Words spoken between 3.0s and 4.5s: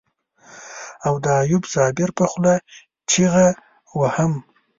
چيغه وهم.